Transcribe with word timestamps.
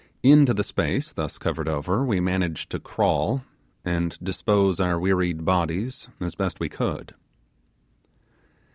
Into 0.23 0.51
the 0.55 0.63
space 0.63 1.13
thus 1.13 1.37
covered 1.37 1.67
over 1.67 2.03
we 2.03 2.19
managed 2.19 2.71
to 2.71 2.79
crawl, 2.79 3.43
and 3.85 4.17
dispose 4.19 4.79
our 4.79 4.97
wearied 4.99 5.45
bodies 5.45 6.09
as 6.19 6.33
best 6.33 6.59
we 6.59 6.69
could. 6.69 7.13